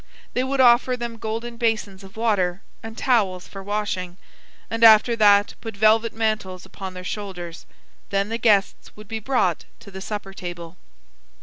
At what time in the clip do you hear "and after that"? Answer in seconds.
4.67-5.53